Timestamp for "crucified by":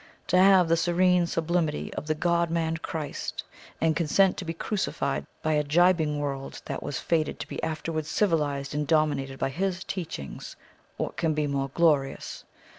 4.51-5.53